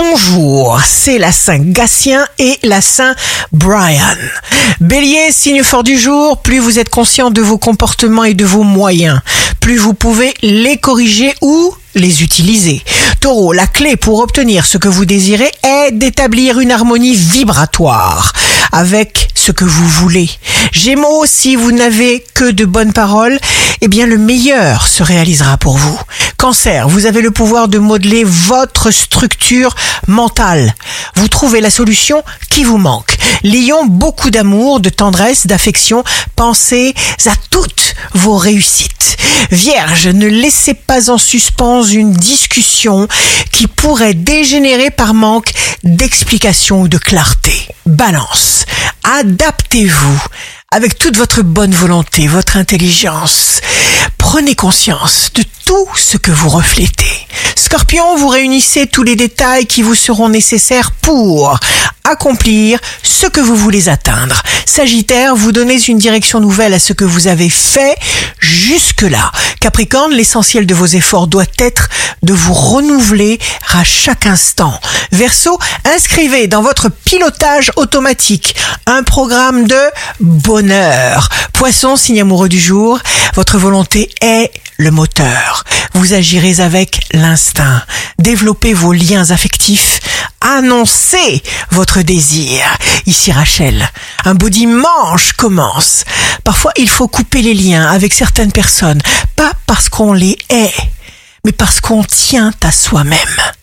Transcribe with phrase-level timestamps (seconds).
[0.00, 3.14] bonjour, c'est la Saint Gatien et la Saint
[3.52, 4.16] Brian.
[4.80, 8.62] Bélier, signe fort du jour, plus vous êtes conscient de vos comportements et de vos
[8.62, 9.20] moyens,
[9.60, 12.82] plus vous pouvez les corriger ou les utiliser.
[13.20, 18.32] Taureau, la clé pour obtenir ce que vous désirez est d'établir une harmonie vibratoire
[18.72, 20.30] avec ce que vous voulez.
[20.72, 23.38] Gémeaux, si vous n'avez que de bonnes paroles,
[23.82, 25.98] eh bien le meilleur se réalisera pour vous.
[26.40, 29.74] Cancer, vous avez le pouvoir de modeler votre structure
[30.06, 30.74] mentale.
[31.16, 33.18] Vous trouvez la solution qui vous manque.
[33.44, 36.02] Lion, beaucoup d'amour, de tendresse, d'affection.
[36.36, 36.94] Pensez
[37.26, 39.18] à toutes vos réussites.
[39.50, 43.06] Vierge, ne laissez pas en suspens une discussion
[43.52, 45.52] qui pourrait dégénérer par manque
[45.84, 47.52] d'explication ou de clarté.
[47.84, 48.64] Balance,
[49.04, 50.22] adaptez-vous
[50.72, 53.60] avec toute votre bonne volonté, votre intelligence.
[54.18, 57.26] Prenez conscience de tout ce que vous reflétez.
[57.56, 61.58] Scorpion, vous réunissez tous les détails qui vous seront nécessaires pour
[62.04, 64.40] accomplir ce que vous voulez atteindre.
[64.64, 67.96] Sagittaire, vous donnez une direction nouvelle à ce que vous avez fait
[68.38, 69.32] jusque-là.
[69.60, 71.90] Capricorne, l'essentiel de vos efforts doit être
[72.22, 73.38] de vous renouveler
[73.74, 74.72] à chaque instant.
[75.12, 79.80] Verseau, inscrivez dans votre pilotage automatique un programme de
[80.18, 81.28] bonheur.
[81.52, 83.00] Poisson, signe amoureux du jour,
[83.34, 84.50] votre volonté est
[84.80, 85.64] le moteur.
[85.94, 87.82] Vous agirez avec l'instinct.
[88.18, 90.00] Développez vos liens affectifs.
[90.40, 92.64] Annoncez votre désir.
[93.06, 93.88] Ici Rachel,
[94.24, 96.04] un beau dimanche commence.
[96.44, 99.02] Parfois, il faut couper les liens avec certaines personnes,
[99.36, 100.72] pas parce qu'on les hait,
[101.44, 103.59] mais parce qu'on tient à soi-même.